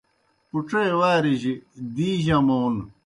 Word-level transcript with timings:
پُڇے 0.49 0.85
وارِجیْ 0.99 1.53
دی 1.95 2.09
جمون 2.25 2.73